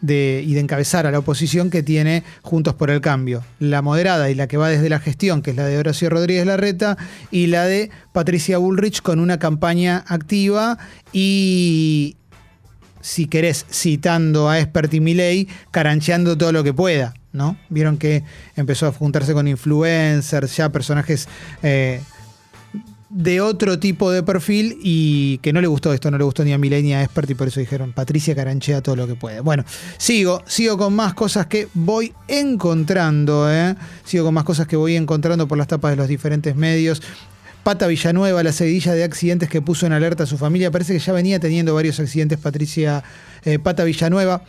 de, 0.00 0.42
y 0.46 0.54
de 0.54 0.60
encabezar 0.60 1.06
a 1.06 1.10
la 1.10 1.18
oposición 1.18 1.70
que 1.70 1.82
tiene 1.82 2.24
Juntos 2.42 2.74
por 2.74 2.90
el 2.90 3.00
Cambio. 3.00 3.42
La 3.58 3.82
moderada 3.82 4.30
y 4.30 4.34
la 4.34 4.46
que 4.46 4.56
va 4.56 4.68
desde 4.68 4.88
la 4.88 5.00
gestión, 5.00 5.42
que 5.42 5.50
es 5.50 5.56
la 5.56 5.66
de 5.66 5.78
Horacio 5.78 6.10
Rodríguez 6.10 6.46
Larreta, 6.46 6.96
y 7.30 7.46
la 7.46 7.64
de 7.64 7.90
Patricia 8.12 8.58
Bullrich 8.58 9.02
con 9.02 9.20
una 9.20 9.38
campaña 9.38 10.04
activa 10.06 10.78
y, 11.12 12.16
si 13.00 13.26
querés, 13.26 13.66
citando 13.70 14.48
a 14.48 14.58
Expert 14.60 14.92
y 14.94 15.00
Milei, 15.00 15.48
carancheando 15.70 16.36
todo 16.36 16.52
lo 16.52 16.64
que 16.64 16.72
pueda. 16.72 17.14
¿no? 17.32 17.56
Vieron 17.68 17.98
que 17.98 18.24
empezó 18.56 18.86
a 18.86 18.92
juntarse 18.92 19.32
con 19.32 19.48
influencers, 19.48 20.56
ya 20.56 20.70
personajes... 20.70 21.28
eh, 21.62 22.00
de 23.10 23.40
otro 23.40 23.78
tipo 23.78 24.10
de 24.10 24.22
perfil 24.22 24.78
y 24.82 25.38
que 25.38 25.52
no 25.52 25.60
le 25.60 25.66
gustó 25.66 25.92
esto, 25.94 26.10
no 26.10 26.18
le 26.18 26.24
gustó 26.24 26.44
ni 26.44 26.52
a 26.52 26.58
Milei 26.58 26.82
ni 26.82 26.92
a 26.92 27.02
Expert 27.02 27.30
y 27.30 27.34
por 27.34 27.48
eso 27.48 27.60
dijeron 27.60 27.92
Patricia 27.92 28.34
caranchea 28.34 28.82
todo 28.82 28.96
lo 28.96 29.06
que 29.06 29.14
puede. 29.14 29.40
Bueno, 29.40 29.64
sigo, 29.96 30.42
sigo 30.46 30.76
con 30.76 30.94
más 30.94 31.14
cosas 31.14 31.46
que 31.46 31.68
voy 31.74 32.12
encontrando, 32.26 33.50
¿eh? 33.50 33.76
sigo 34.04 34.26
con 34.26 34.34
más 34.34 34.44
cosas 34.44 34.66
que 34.66 34.76
voy 34.76 34.96
encontrando 34.96 35.48
por 35.48 35.56
las 35.56 35.68
tapas 35.68 35.92
de 35.92 35.96
los 35.96 36.08
diferentes 36.08 36.54
medios. 36.54 37.02
Pata 37.62 37.86
Villanueva, 37.86 38.42
la 38.42 38.52
seguidilla 38.52 38.94
de 38.94 39.04
accidentes 39.04 39.48
que 39.48 39.60
puso 39.60 39.86
en 39.86 39.92
alerta 39.92 40.24
a 40.24 40.26
su 40.26 40.38
familia, 40.38 40.70
parece 40.70 40.92
que 40.92 40.98
ya 40.98 41.12
venía 41.12 41.38
teniendo 41.40 41.74
varios 41.74 42.00
accidentes 42.00 42.38
Patricia 42.38 43.02
eh, 43.44 43.58
Pata 43.58 43.84
Villanueva 43.84 44.42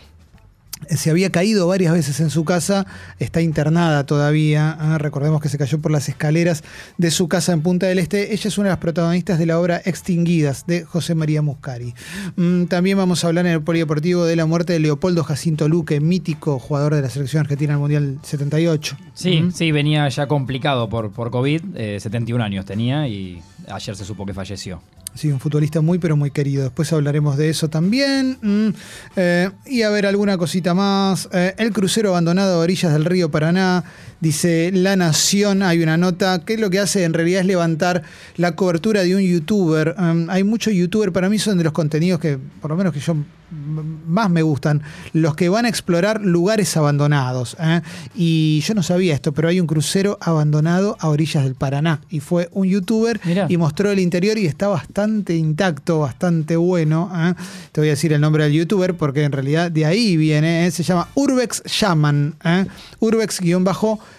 se 0.89 1.09
había 1.09 1.29
caído 1.31 1.67
varias 1.67 1.93
veces 1.93 2.19
en 2.19 2.29
su 2.29 2.45
casa, 2.45 2.85
está 3.19 3.41
internada 3.41 4.05
todavía. 4.05 4.77
ah, 4.79 4.97
Recordemos 4.97 5.41
que 5.41 5.49
se 5.49 5.57
cayó 5.57 5.79
por 5.79 5.91
las 5.91 6.09
escaleras 6.09 6.63
de 6.97 7.11
su 7.11 7.27
casa 7.27 7.53
en 7.53 7.61
Punta 7.61 7.87
del 7.87 7.99
Este. 7.99 8.33
Ella 8.33 8.47
es 8.47 8.57
una 8.57 8.69
de 8.69 8.71
las 8.71 8.79
protagonistas 8.79 9.37
de 9.39 9.45
la 9.45 9.59
obra 9.59 9.81
Extinguidas 9.85 10.65
de 10.67 10.83
José 10.85 11.15
María 11.15 11.41
Muscari. 11.41 11.93
Mm, 12.35 12.65
También 12.65 12.97
vamos 12.97 13.23
a 13.23 13.27
hablar 13.27 13.45
en 13.45 13.53
el 13.53 13.61
polideportivo 13.61 14.25
de 14.25 14.35
la 14.35 14.45
muerte 14.45 14.73
de 14.73 14.79
Leopoldo 14.79 15.23
Jacinto 15.23 15.67
Luque, 15.67 15.99
mítico 15.99 16.59
jugador 16.59 16.95
de 16.95 17.01
la 17.01 17.09
selección 17.09 17.41
argentina 17.41 17.73
del 17.73 17.79
Mundial 17.79 18.19
78. 18.23 18.97
Sí, 19.13 19.41
Mm. 19.41 19.51
sí, 19.51 19.71
venía 19.71 20.07
ya 20.09 20.27
complicado 20.27 20.89
por, 20.89 21.11
por 21.11 21.29
COVID. 21.31 21.61
eh, 21.75 21.99
71 21.99 22.43
años 22.43 22.65
tenía 22.65 23.07
y 23.07 23.41
ayer 23.67 23.95
se 23.95 24.05
supo 24.05 24.25
que 24.25 24.33
falleció. 24.33 24.81
Sí, 25.15 25.31
un 25.31 25.39
futbolista 25.39 25.81
muy 25.81 25.99
pero 25.99 26.15
muy 26.15 26.31
querido. 26.31 26.63
Después 26.63 26.91
hablaremos 26.93 27.37
de 27.37 27.49
eso 27.49 27.69
también. 27.69 28.37
Mm, 28.41 28.69
eh, 29.15 29.49
y 29.65 29.81
a 29.81 29.89
ver, 29.89 30.05
alguna 30.05 30.37
cosita 30.37 30.73
más. 30.73 31.29
Eh, 31.33 31.55
el 31.57 31.71
crucero 31.73 32.09
abandonado 32.09 32.55
a 32.55 32.59
orillas 32.59 32.93
del 32.93 33.05
río 33.05 33.29
Paraná. 33.29 33.83
Dice 34.21 34.71
La 34.73 34.97
Nación, 34.97 35.63
hay 35.63 35.81
una 35.81 35.95
nota 35.95 36.43
que 36.43 36.57
lo 36.57 36.69
que 36.69 36.79
hace 36.79 37.05
en 37.05 37.13
realidad 37.13 37.41
es 37.41 37.47
levantar 37.47 38.03
la 38.35 38.55
cobertura 38.55 39.03
de 39.03 39.15
un 39.15 39.21
youtuber. 39.21 39.95
Um, 39.97 40.29
hay 40.29 40.43
muchos 40.43 40.73
youtubers, 40.73 41.13
para 41.13 41.29
mí 41.29 41.39
son 41.39 41.57
de 41.57 41.63
los 41.63 41.71
contenidos 41.71 42.19
que, 42.19 42.37
por 42.61 42.69
lo 42.69 42.75
menos 42.77 42.93
que 42.93 42.99
yo 42.99 43.15
más 43.51 44.29
me 44.29 44.41
gustan, 44.41 44.81
los 45.13 45.35
que 45.35 45.49
van 45.49 45.65
a 45.65 45.69
explorar 45.69 46.21
lugares 46.21 46.75
abandonados. 46.77 47.55
¿eh? 47.59 47.81
Y 48.15 48.61
yo 48.61 48.73
no 48.73 48.83
sabía 48.83 49.13
esto, 49.13 49.33
pero 49.33 49.47
hay 49.47 49.59
un 49.59 49.67
crucero 49.67 50.17
abandonado 50.21 50.97
a 50.99 51.09
orillas 51.09 51.43
del 51.43 51.55
Paraná. 51.55 52.01
Y 52.09 52.19
fue 52.19 52.49
un 52.51 52.67
youtuber 52.67 53.19
Mirá. 53.23 53.47
y 53.49 53.57
mostró 53.57 53.91
el 53.91 53.99
interior 53.99 54.37
y 54.37 54.45
está 54.45 54.67
bastante 54.67 55.35
intacto, 55.35 55.99
bastante 55.99 56.55
bueno. 56.55 57.11
¿eh? 57.15 57.33
Te 57.71 57.81
voy 57.81 57.87
a 57.89 57.91
decir 57.91 58.13
el 58.13 58.21
nombre 58.21 58.43
del 58.43 58.53
youtuber 58.53 58.95
porque 58.95 59.23
en 59.23 59.31
realidad 59.31 59.71
de 59.71 59.85
ahí 59.85 60.17
viene. 60.17 60.67
¿eh? 60.67 60.71
Se 60.71 60.83
llama 60.83 61.07
Urbex 61.15 61.63
Shaman. 61.65 62.35
¿eh? 62.43 62.65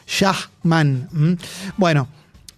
Urbex-Shahman. 0.07 1.09
¿m? 1.15 1.37
Bueno. 1.77 2.09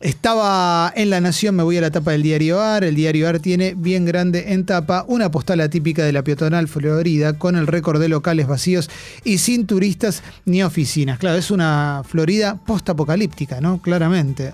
Estaba 0.03 0.93
en 0.97 1.11
La 1.11 1.21
Nación, 1.21 1.55
me 1.55 1.63
voy 1.63 1.77
a 1.77 1.81
la 1.81 1.93
tapa 1.93 2.11
del 2.11 2.25
diario 2.25 2.61
AR. 2.61 2.83
El 2.83 2.97
diario 2.97 3.29
AR 3.29 3.39
tiene 3.39 3.75
bien 3.77 4.05
grande 4.05 4.53
en 4.53 4.67
tapa 4.67 5.05
una 5.07 5.31
postal 5.31 5.61
atípica 5.61 6.05
de 6.05 6.13
la 6.13 6.25
peatonal 6.25 6.67
Florida 6.67 7.39
con 7.39 7.55
el 7.55 7.69
récord 7.69 8.01
de 8.01 8.09
locales 8.09 8.49
vacíos 8.49 8.91
y 9.23 9.39
sin 9.39 9.65
turistas 9.65 10.25
ni 10.45 10.61
oficinas. 10.65 11.21
Claro, 11.21 11.39
es 11.39 11.53
una 11.53 12.03
Florida 12.05 12.59
post-apocalíptica, 12.67 13.61
¿no? 13.61 13.81
Claramente. 13.81 14.53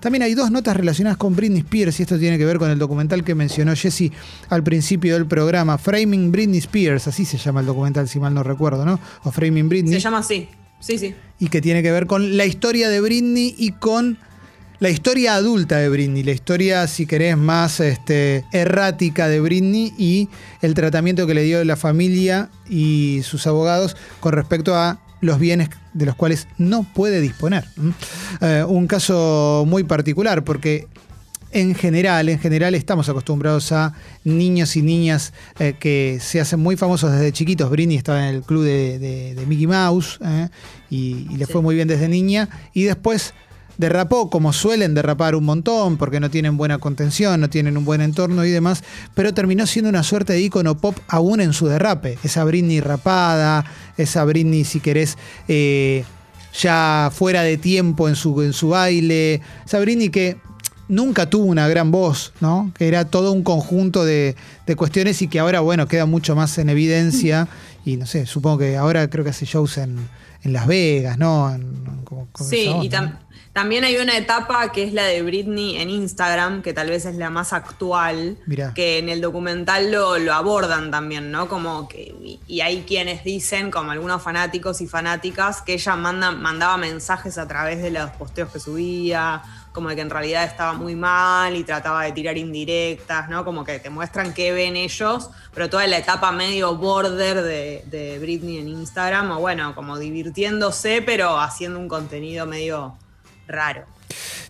También 0.00 0.24
hay 0.24 0.34
dos 0.34 0.50
notas 0.50 0.76
relacionadas 0.76 1.18
con 1.18 1.36
Britney 1.36 1.60
Spears 1.60 2.00
y 2.00 2.02
esto 2.02 2.18
tiene 2.18 2.36
que 2.36 2.44
ver 2.44 2.58
con 2.58 2.68
el 2.68 2.78
documental 2.80 3.22
que 3.22 3.36
mencionó 3.36 3.76
Jesse 3.76 4.10
al 4.48 4.64
principio 4.64 5.14
del 5.14 5.26
programa, 5.26 5.78
Framing 5.78 6.32
Britney 6.32 6.58
Spears, 6.58 7.06
así 7.06 7.24
se 7.24 7.38
llama 7.38 7.60
el 7.60 7.66
documental, 7.66 8.08
si 8.08 8.18
mal 8.18 8.34
no 8.34 8.42
recuerdo, 8.42 8.84
¿no? 8.84 8.98
O 9.22 9.30
Framing 9.30 9.68
Britney 9.68 9.92
Se 9.92 10.00
llama 10.00 10.18
así. 10.18 10.48
Sí, 10.80 10.98
sí. 10.98 11.14
y 11.38 11.48
que 11.48 11.60
tiene 11.60 11.82
que 11.82 11.92
ver 11.92 12.06
con 12.06 12.36
la 12.36 12.46
historia 12.46 12.88
de 12.88 13.00
Britney 13.00 13.54
y 13.56 13.72
con 13.72 14.18
la 14.80 14.88
historia 14.88 15.34
adulta 15.34 15.76
de 15.76 15.90
Britney, 15.90 16.22
la 16.22 16.32
historia, 16.32 16.86
si 16.86 17.04
querés, 17.04 17.36
más 17.36 17.80
este, 17.80 18.46
errática 18.50 19.28
de 19.28 19.38
Britney 19.38 19.92
y 19.98 20.30
el 20.62 20.72
tratamiento 20.72 21.26
que 21.26 21.34
le 21.34 21.42
dio 21.42 21.62
la 21.64 21.76
familia 21.76 22.48
y 22.66 23.20
sus 23.22 23.46
abogados 23.46 23.94
con 24.20 24.32
respecto 24.32 24.74
a 24.74 24.98
los 25.20 25.38
bienes 25.38 25.68
de 25.92 26.06
los 26.06 26.14
cuales 26.14 26.48
no 26.56 26.84
puede 26.94 27.20
disponer. 27.20 27.66
Eh, 28.40 28.64
un 28.66 28.86
caso 28.86 29.64
muy 29.66 29.84
particular 29.84 30.44
porque 30.44 30.88
en 31.52 31.74
general, 31.74 32.28
en 32.28 32.38
general 32.38 32.74
estamos 32.74 33.08
acostumbrados 33.08 33.72
a 33.72 33.94
niños 34.24 34.76
y 34.76 34.82
niñas 34.82 35.32
eh, 35.58 35.74
que 35.78 36.18
se 36.20 36.40
hacen 36.40 36.60
muy 36.60 36.76
famosos 36.76 37.12
desde 37.12 37.32
chiquitos. 37.32 37.70
Britney 37.70 37.96
estaba 37.96 38.28
en 38.28 38.36
el 38.36 38.42
club 38.42 38.64
de, 38.64 38.98
de- 38.98 39.34
de 39.34 39.46
Mickey 39.46 39.66
Mouse 39.66 40.18
eh, 40.24 40.48
y, 40.90 41.26
y 41.30 41.36
le 41.36 41.46
Sí. 41.46 41.52
fue 41.52 41.62
muy 41.62 41.74
bien 41.74 41.88
desde 41.88 42.08
niña. 42.08 42.48
Y 42.72 42.84
después 42.84 43.34
derrapó, 43.78 44.28
como 44.28 44.52
suelen 44.52 44.92
derrapar 44.94 45.34
un 45.34 45.44
montón, 45.44 45.96
porque 45.96 46.20
no 46.20 46.28
tienen 46.30 46.56
buena 46.58 46.76
contención, 46.78 47.40
no 47.40 47.48
tienen 47.48 47.78
un 47.78 47.84
buen 47.86 48.02
entorno 48.02 48.44
y 48.44 48.50
demás, 48.50 48.84
pero 49.14 49.32
terminó 49.32 49.66
siendo 49.66 49.88
una 49.88 50.02
suerte 50.02 50.34
de 50.34 50.40
ícono 50.42 50.76
pop 50.76 50.96
aún 51.08 51.40
en 51.40 51.54
su 51.54 51.66
derrape. 51.66 52.18
Esa 52.22 52.44
Britney 52.44 52.80
rapada, 52.80 53.64
esa 53.96 54.22
Britney, 54.24 54.64
si 54.64 54.80
querés, 54.80 55.16
eh, 55.48 56.04
ya 56.60 57.10
fuera 57.14 57.42
de 57.42 57.56
tiempo 57.56 58.08
en 58.08 58.16
su, 58.16 58.42
en 58.42 58.52
su 58.52 58.68
baile. 58.68 59.40
Esa 59.64 59.80
Britney 59.80 60.10
que 60.10 60.36
nunca 60.90 61.30
tuvo 61.30 61.44
una 61.46 61.66
gran 61.68 61.90
voz, 61.90 62.32
¿no? 62.40 62.70
Que 62.76 62.88
era 62.88 63.06
todo 63.06 63.32
un 63.32 63.42
conjunto 63.42 64.04
de, 64.04 64.36
de 64.66 64.76
cuestiones 64.76 65.22
y 65.22 65.28
que 65.28 65.38
ahora, 65.40 65.60
bueno, 65.60 65.88
queda 65.88 66.04
mucho 66.04 66.36
más 66.36 66.58
en 66.58 66.68
evidencia. 66.68 67.48
Y 67.84 67.96
no 67.96 68.04
sé, 68.06 68.26
supongo 68.26 68.58
que 68.58 68.76
ahora 68.76 69.08
creo 69.08 69.24
que 69.24 69.30
hace 69.30 69.46
shows 69.46 69.78
en, 69.78 70.06
en 70.42 70.52
Las 70.52 70.66
Vegas, 70.66 71.16
¿no? 71.16 71.48
En- 71.54 71.62
en- 71.62 72.04
como- 72.04 72.28
como 72.32 72.50
Sí, 72.50 72.70
y 72.82 72.90
también 73.52 73.82
hay 73.82 73.96
una 73.96 74.16
etapa 74.16 74.70
que 74.70 74.84
es 74.84 74.92
la 74.92 75.02
de 75.04 75.22
Britney 75.22 75.76
en 75.78 75.90
Instagram, 75.90 76.62
que 76.62 76.72
tal 76.72 76.88
vez 76.88 77.04
es 77.04 77.16
la 77.16 77.30
más 77.30 77.52
actual, 77.52 78.36
Mirá. 78.46 78.72
que 78.74 78.98
en 78.98 79.08
el 79.08 79.20
documental 79.20 79.90
lo, 79.90 80.18
lo 80.18 80.34
abordan 80.34 80.90
también, 80.92 81.32
¿no? 81.32 81.48
Como 81.48 81.88
que, 81.88 82.14
y, 82.22 82.38
y 82.46 82.60
hay 82.60 82.82
quienes 82.82 83.24
dicen, 83.24 83.70
como 83.72 83.90
algunos 83.90 84.22
fanáticos 84.22 84.80
y 84.82 84.86
fanáticas, 84.86 85.62
que 85.62 85.72
ella 85.74 85.96
manda, 85.96 86.30
mandaba 86.30 86.76
mensajes 86.76 87.38
a 87.38 87.48
través 87.48 87.82
de 87.82 87.90
los 87.90 88.10
posteos 88.10 88.50
que 88.52 88.60
subía, 88.60 89.42
como 89.72 89.88
de 89.88 89.94
que 89.94 90.02
en 90.02 90.10
realidad 90.10 90.44
estaba 90.44 90.72
muy 90.72 90.96
mal 90.96 91.54
y 91.56 91.64
trataba 91.64 92.04
de 92.04 92.12
tirar 92.12 92.36
indirectas, 92.36 93.28
¿no? 93.28 93.44
Como 93.44 93.64
que 93.64 93.78
te 93.78 93.90
muestran 93.90 94.34
qué 94.34 94.52
ven 94.52 94.76
ellos, 94.76 95.30
pero 95.54 95.70
toda 95.70 95.86
la 95.86 95.98
etapa 95.98 96.32
medio 96.32 96.76
border 96.76 97.42
de, 97.42 98.18
Britney 98.20 98.58
en 98.58 98.68
Instagram, 98.68 99.30
o 99.32 99.40
bueno, 99.40 99.74
como 99.74 99.98
divirtiéndose, 99.98 101.02
pero 101.02 101.38
haciendo 101.38 101.78
un 101.78 101.88
contenido 101.88 102.46
medio 102.46 102.96
raro. 103.46 103.84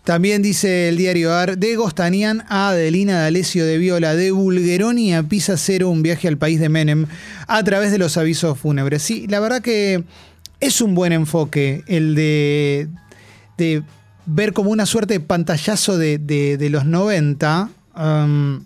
También 0.03 0.41
dice 0.41 0.89
el 0.89 0.97
diario 0.97 1.31
AR, 1.31 1.57
de 1.57 1.75
Gostanian 1.75 2.43
a 2.49 2.69
Adelina 2.69 3.21
D'Alessio 3.21 3.63
de 3.65 3.77
Viola, 3.77 4.15
de 4.15 4.31
Bulgeroni 4.31 5.13
a 5.13 5.21
Pisa 5.21 5.57
Cero, 5.57 5.89
un 5.89 6.01
viaje 6.01 6.27
al 6.27 6.37
país 6.37 6.59
de 6.59 6.69
Menem, 6.69 7.05
a 7.47 7.63
través 7.63 7.91
de 7.91 7.99
los 7.99 8.17
avisos 8.17 8.57
fúnebres. 8.57 9.03
Sí, 9.03 9.27
la 9.27 9.39
verdad 9.39 9.61
que 9.61 10.03
es 10.59 10.81
un 10.81 10.95
buen 10.95 11.13
enfoque 11.13 11.83
el 11.85 12.15
de, 12.15 12.87
de 13.57 13.83
ver 14.33 14.53
como 14.53 14.71
una 14.71 14.85
suerte 14.85 15.15
de 15.15 15.19
pantallazo 15.19 15.97
de, 15.97 16.17
de- 16.17 16.69
los 16.69 16.85
90. 16.85 17.69
um, 17.97 18.63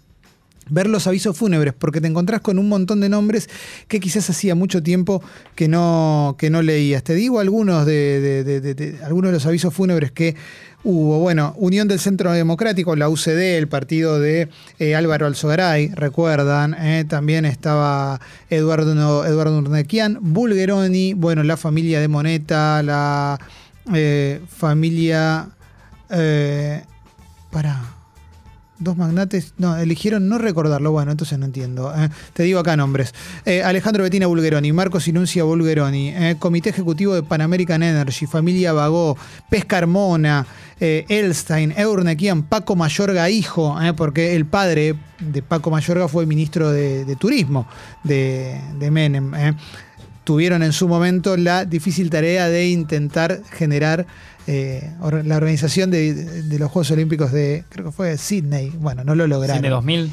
ver 0.68 0.88
los 0.88 1.06
avisos 1.06 1.38
fúnebres, 1.38 1.76
porque 1.78 2.02
te 2.02 2.08
encontrás 2.08 2.42
con 2.42 2.58
un 2.58 2.68
montón 2.68 3.00
de 3.00 3.08
nombres 3.08 3.50
que 3.88 4.00
quizás 4.00 4.28
hacía 4.32 4.56
mucho 4.56 4.82
tiempo 4.82 5.22
que 5.54 5.68
no, 5.68 6.36
que 6.40 6.50
no 6.50 6.64
leías. 6.64 7.04
Te 7.04 7.14
digo 7.14 7.40
algunos 7.40 7.86
de- 7.86 8.98
algunos 9.04 9.30
de 9.30 9.34
los 9.34 9.46
avisos 9.46 9.72
fúnebres 9.76 10.12
que 10.12 10.36
hubo. 10.84 11.20
Bueno, 11.20 11.54
Unión 11.58 11.88
del 11.88 12.00
Centro 12.00 12.32
Democrático, 12.32 12.96
la 12.96 13.10
UCD, 13.10 13.58
el 13.60 13.68
partido 13.68 14.20
de 14.20 14.50
eh, 14.80 14.96
Álvaro 14.96 15.28
Alzogaray, 15.28 15.90
recuerdan. 15.94 16.74
eh, 16.80 17.06
también 17.08 17.46
estaba 17.46 18.20
Eduardo, 18.50 19.24
Eduardo 19.24 19.60
Urnequian, 19.60 20.18
Bulgeroni, 20.20 21.14
bueno, 21.14 21.44
la 21.44 21.58
familia 21.58 22.00
de 22.00 22.08
Moneta, 22.08 22.82
la 22.82 23.40
eh, 23.94 24.42
familia 24.50 25.50
Eh, 26.10 26.84
para. 27.52 27.96
Dos 28.78 28.98
magnates, 28.98 29.54
no, 29.58 29.78
eligieron 29.78 30.28
no 30.28 30.38
recordarlo, 30.38 30.92
bueno, 30.92 31.10
entonces 31.10 31.40
no 31.40 31.46
entiendo. 31.46 31.94
eh. 31.96 32.10
Te 32.34 32.44
digo 32.44 32.60
acá 32.60 32.76
nombres. 32.76 33.14
Eh, 33.46 33.64
Alejandro 33.64 34.04
Bettina 34.04 34.28
Bulgeroni, 34.28 34.74
Marcos 34.74 35.08
Inuncia 35.08 35.46
Bulgeroni, 35.46 36.14
Comité 36.40 36.72
Ejecutivo 36.72 37.16
de 37.16 37.24
Pan 37.24 37.40
American 37.40 37.84
Energy, 37.84 38.26
Familia 38.26 38.74
Bagó, 38.74 39.18
Pesca 39.50 39.78
Carmona, 39.80 40.46
eh, 40.82 41.06
Elstein, 41.08 41.74
Eurnequian, 41.78 42.44
Paco 42.44 42.76
Mayorga 42.76 43.30
hijo, 43.30 43.78
porque 43.96 44.36
el 44.36 44.46
padre 44.46 44.96
de 45.20 45.42
Paco 45.42 45.72
Mayorga 45.72 46.10
fue 46.10 46.26
ministro 46.26 46.70
de, 46.70 47.16
Turismo 47.18 47.68
de, 48.04 48.60
de 48.78 48.92
Menem. 48.92 49.32
Tuvieron 50.26 50.64
en 50.64 50.74
su 50.74 50.90
momento 50.90 51.38
la 51.38 51.64
difícil 51.64 52.10
tarea 52.10 52.50
de 52.50 52.68
intentar 52.68 53.42
generar 53.52 54.06
eh, 54.48 54.92
or- 55.02 55.26
la 55.26 55.38
organización 55.38 55.92
de, 55.92 56.14
de 56.14 56.60
los 56.60 56.72
Juegos 56.72 56.92
Olímpicos 56.92 57.32
de, 57.32 57.64
creo 57.70 57.86
que 57.86 57.92
fue 57.92 58.10
de 58.10 58.18
Sydney. 58.18 58.70
Bueno, 58.80 59.04
no 59.04 59.16
lo 59.16 59.28
lograron. 59.28 59.58
Cine 59.58 59.70
2000. 59.70 60.12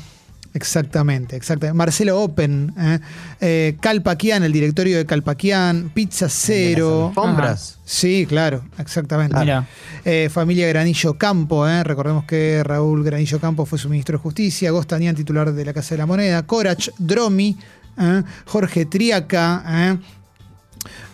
Exactamente, 0.55 1.35
exactamente. 1.35 1.75
Marcelo 1.79 2.21
Open, 2.21 2.75
eh, 2.79 2.99
eh, 3.41 3.77
Calpaquian, 3.81 4.43
el 4.43 4.53
directorio 4.53 4.99
de 4.99 5.07
Calpaquian, 5.07 5.91
Pizza 5.95 6.29
Cero. 6.29 7.09
Alfombras. 7.09 7.79
Sí, 7.87 8.27
claro, 8.29 8.62
exactamente. 8.79 9.35
Mira. 9.39 9.67
Eh, 10.05 10.29
familia 10.31 10.69
Granillo 10.69 11.15
Campo, 11.17 11.67
eh, 11.67 11.83
recordemos 11.85 12.25
que 12.27 12.62
Raúl 12.65 13.03
Granillo 13.03 13.41
Campo 13.41 13.65
fue 13.65 13.79
su 13.79 13.89
ministro 13.89 14.19
de 14.19 14.23
Justicia, 14.23 14.71
Gostanian, 14.73 15.15
titular 15.17 15.51
de 15.55 15.65
la 15.65 15.73
Casa 15.73 15.95
de 15.95 15.99
la 16.01 16.07
Moneda, 16.07 16.43
Corach 16.43 16.91
Dromi, 16.99 17.57
eh, 17.99 18.23
Jorge 18.45 18.85
Triaca, 18.85 19.65
eh, 19.67 19.97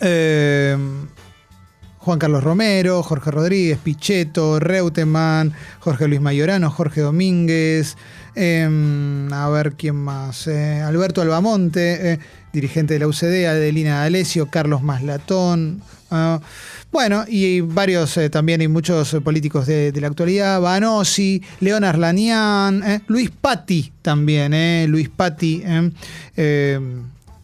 eh, 0.01 0.77
Juan 2.09 2.19
Carlos 2.19 2.43
Romero, 2.43 3.03
Jorge 3.03 3.31
Rodríguez, 3.31 3.77
Pichetto, 3.77 4.59
Reutemann, 4.59 5.53
Jorge 5.79 6.09
Luis 6.09 6.23
Mayorano, 6.23 6.71
Jorge 6.71 7.03
Domínguez, 7.03 7.99
eh, 8.35 9.29
a 9.31 9.49
ver 9.51 9.75
quién 9.75 9.97
más, 9.97 10.47
eh, 10.47 10.81
Alberto 10.81 11.21
Albamonte, 11.21 12.13
eh, 12.13 12.19
dirigente 12.51 12.95
de 12.95 13.01
la 13.01 13.09
UCD, 13.09 13.47
Adelina 13.47 14.01
D'Alessio, 14.01 14.49
Carlos 14.49 14.83
Maslatón, 14.83 15.83
ah, 16.11 16.41
bueno, 16.91 17.27
y 17.29 17.61
varios 17.61 18.17
eh, 18.17 18.31
también, 18.31 18.63
hay 18.63 18.69
muchos 18.69 19.15
políticos 19.23 19.67
de, 19.67 19.93
la 20.01 20.07
actualidad, 20.07 20.63
Banosi, 20.63 21.43
León 21.61 21.85
Arlanian, 21.85 23.03
Luis 23.07 23.31
Patti 23.39 23.93
también, 24.01 24.91
Luis 24.91 25.11
Patti, 25.11 25.63
eh, 26.39 26.81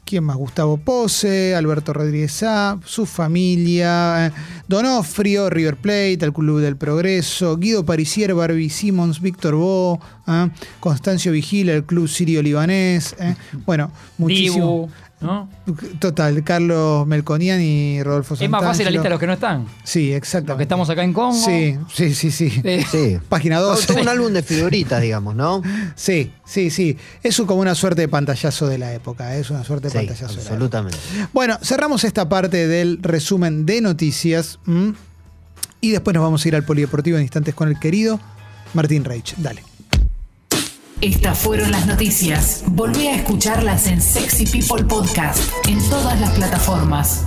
¿Quién 0.04 0.24
más? 0.24 0.36
Gustavo 0.36 0.76
Pose, 0.76 1.54
Alberto 1.54 1.94
Rodríguez 1.94 2.32
Sá, 2.32 2.78
su 2.84 3.06
familia, 3.06 4.26
eh, 4.26 4.32
Donofrio, 4.68 5.48
River 5.48 5.76
Plate, 5.76 6.18
el 6.20 6.32
Club 6.32 6.60
del 6.60 6.76
Progreso, 6.76 7.56
Guido 7.56 7.86
Parisier, 7.86 8.34
Barbie 8.34 8.68
Simmons, 8.68 9.22
Víctor 9.22 9.54
Bo, 9.54 9.98
eh, 10.28 10.50
Constancio 10.80 11.32
Vigila, 11.32 11.72
el 11.72 11.84
Club 11.84 12.06
Sirio 12.08 12.42
Libanés. 12.42 13.16
eh. 13.18 13.34
Bueno, 13.64 13.90
muchísimo. 14.18 14.54
Dibu, 14.56 14.90
¿no? 15.20 15.48
Total, 16.00 16.44
Carlos 16.44 17.06
Melconian 17.06 17.60
y 17.60 18.02
Rodolfo 18.02 18.34
Es 18.34 18.40
más 18.50 18.62
fácil 18.62 18.84
la 18.84 18.90
Santangelo. 18.90 18.90
lista 18.90 19.02
de 19.04 19.10
los 19.10 19.20
que 19.20 19.26
no 19.26 19.32
están. 19.32 19.66
Sí, 19.82 20.12
exacto. 20.12 20.48
Los 20.48 20.56
que 20.58 20.62
estamos 20.64 20.90
acá 20.90 21.02
en 21.02 21.12
Congo. 21.12 21.32
Sí, 21.34 21.76
sí, 21.92 22.14
sí, 22.14 22.30
sí. 22.30 22.60
Eh, 22.64 22.84
Sí. 22.90 23.18
Página 23.28 23.56
Todo 23.58 23.70
12. 23.70 24.00
un 24.00 24.08
álbum 24.08 24.32
de 24.32 24.42
figuritas, 24.42 25.00
digamos, 25.00 25.34
¿no? 25.34 25.62
Sí, 25.96 26.32
sí, 26.44 26.70
sí. 26.70 26.98
Es 27.22 27.36
como 27.38 27.60
una 27.60 27.74
suerte 27.74 28.02
de 28.02 28.08
pantallazo 28.08 28.66
de 28.66 28.78
la 28.78 28.92
época. 28.92 29.34
¿eh? 29.36 29.40
Es 29.40 29.50
una 29.50 29.64
suerte 29.64 29.88
de 29.88 29.92
Sí, 29.92 29.98
pantallazo 29.98 30.26
de 30.26 30.34
la 30.36 30.40
época. 30.42 30.52
absolutamente. 30.54 30.98
Bueno, 31.32 31.58
cerramos 31.62 32.04
esta 32.04 32.28
parte 32.28 32.68
del 32.68 32.98
resumen 33.02 33.64
de 33.66 33.80
noticias 33.80 34.58
y 35.80 35.90
después 35.90 36.14
nos 36.14 36.22
vamos 36.22 36.44
a 36.44 36.48
ir 36.48 36.54
al 36.56 36.64
polideportivo 36.64 37.16
en 37.16 37.22
instantes 37.22 37.54
con 37.54 37.68
el 37.68 37.78
querido 37.78 38.20
Martín 38.74 39.04
Reich. 39.04 39.34
Dale. 39.38 39.62
Estas 41.04 41.36
fueron 41.40 41.70
las 41.70 41.86
noticias. 41.86 42.64
Volvé 42.66 43.10
a 43.10 43.16
escucharlas 43.16 43.88
en 43.88 44.00
Sexy 44.00 44.46
People 44.46 44.86
Podcast 44.86 45.38
en 45.68 45.78
todas 45.90 46.18
las 46.18 46.30
plataformas. 46.30 47.26